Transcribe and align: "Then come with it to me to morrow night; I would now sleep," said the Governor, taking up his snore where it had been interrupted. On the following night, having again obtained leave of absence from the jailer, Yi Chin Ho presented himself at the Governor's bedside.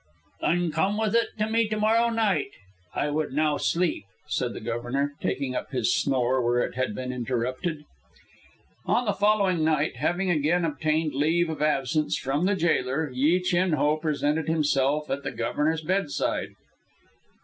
"Then 0.41 0.71
come 0.71 0.97
with 0.97 1.13
it 1.15 1.27
to 1.37 1.47
me 1.47 1.67
to 1.67 1.77
morrow 1.77 2.09
night; 2.09 2.49
I 2.95 3.11
would 3.11 3.33
now 3.33 3.57
sleep," 3.57 4.05
said 4.25 4.53
the 4.55 4.59
Governor, 4.59 5.13
taking 5.21 5.53
up 5.53 5.69
his 5.69 5.93
snore 5.95 6.41
where 6.41 6.61
it 6.61 6.73
had 6.73 6.95
been 6.95 7.13
interrupted. 7.13 7.85
On 8.87 9.05
the 9.05 9.13
following 9.13 9.63
night, 9.63 9.97
having 9.97 10.31
again 10.31 10.65
obtained 10.65 11.13
leave 11.13 11.51
of 11.51 11.61
absence 11.61 12.17
from 12.17 12.45
the 12.47 12.55
jailer, 12.55 13.11
Yi 13.11 13.41
Chin 13.41 13.73
Ho 13.73 13.95
presented 13.95 14.47
himself 14.47 15.07
at 15.11 15.21
the 15.21 15.29
Governor's 15.29 15.81
bedside. 15.83 16.55